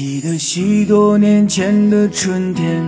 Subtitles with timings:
[0.00, 2.84] 记得许多年前的春天，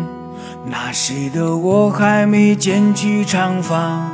[0.71, 4.09] 那时的我还没剪去长发，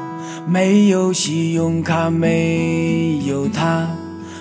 [0.46, 3.86] 没有信用卡，没有他，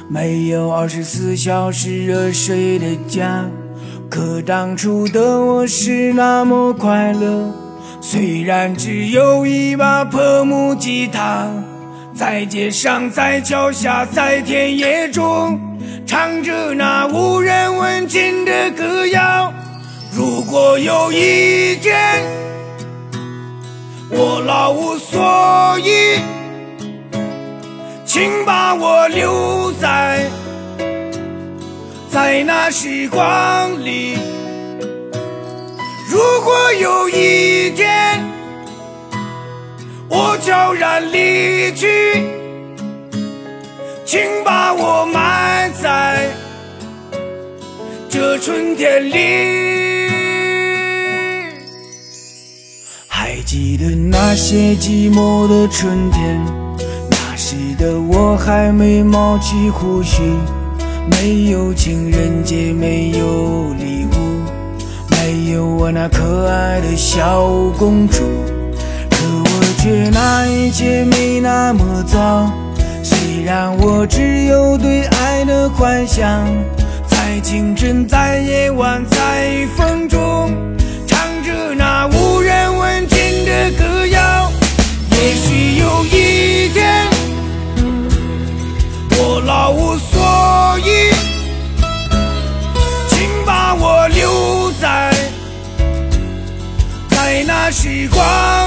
[0.07, 3.43] 没有二十四小时热水的家。
[4.09, 7.53] 可当初的我是那么快乐，
[7.99, 11.51] 虽然只有一把破木吉他，
[12.13, 15.59] 在街上，在桥下，在田野中。
[16.05, 19.53] 唱着那无人问津的歌谣。
[20.13, 22.23] 如果有一天
[24.11, 26.19] 我老无所依，
[28.05, 30.29] 请把我留在
[32.09, 34.15] 在那时光里。
[36.09, 38.23] 如果有一天
[40.07, 42.23] 我悄然离去，
[44.05, 45.44] 请把我埋
[48.37, 49.15] 春天里。
[53.07, 56.41] 还记得那些寂寞的春天，
[57.09, 60.21] 那时的我还没冒起胡须，
[61.09, 64.43] 没有情人节，没有礼物，
[65.09, 67.43] 没有我那可爱的小
[67.77, 68.23] 公主，
[69.09, 72.51] 可我却那一切没那么糟。
[73.03, 76.47] 虽然我只有对爱的幻想，
[77.35, 80.53] 在清晨，在夜晚，在风中，
[81.05, 84.49] 唱着那无人问津的歌谣。
[85.11, 87.05] 也许有一天，
[89.17, 91.11] 我老无所依，
[93.09, 95.13] 请把我留在
[97.09, 98.64] 在那时光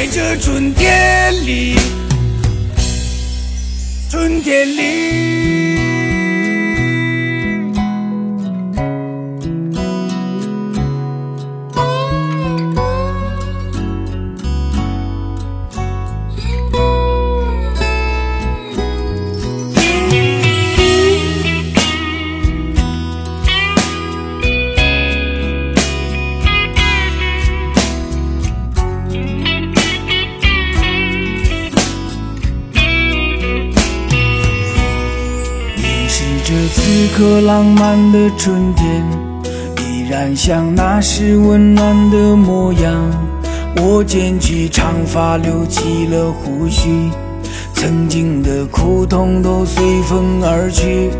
[0.00, 1.76] 在这春天里，
[4.08, 5.89] 春天里。
[36.72, 39.04] 此刻浪漫的春天，
[39.78, 42.92] 依然像那时温暖的模样。
[43.76, 47.10] 我剪去长发，留起了胡须，
[47.74, 51.10] 曾经的苦痛都随风而去。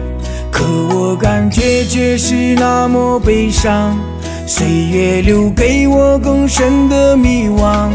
[0.52, 3.98] 可我感觉却是那么悲伤，
[4.46, 7.90] 岁月留给我更深的迷惘。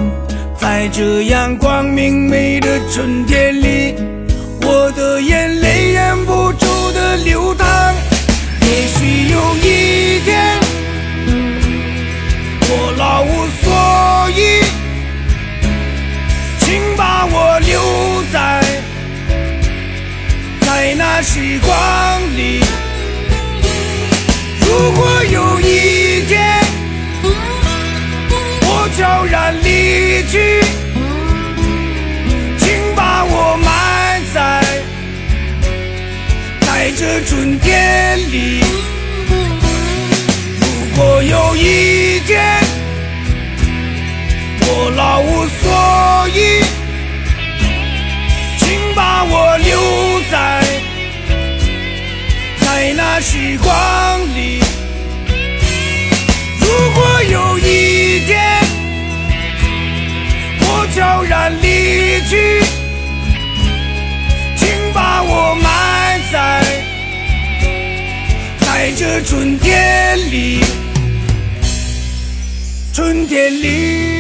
[0.58, 3.96] 在这样光明媚的春天里，
[4.62, 6.34] 我的眼泪忍不
[21.18, 21.72] 那时光
[22.36, 22.60] 里。
[24.60, 26.60] 如果有一天，
[28.64, 30.62] 我悄然离去。
[32.58, 34.62] 请把我埋在
[36.60, 38.60] 在这春天里，
[40.60, 40.66] 如
[40.98, 42.60] 果有一天
[44.68, 45.72] 我老无所
[68.98, 70.62] 这春天里，
[72.94, 74.15] 春天里。